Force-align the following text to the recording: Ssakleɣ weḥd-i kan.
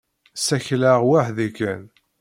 Ssakleɣ 0.39 0.99
weḥd-i 1.09 1.47
kan. 1.57 1.83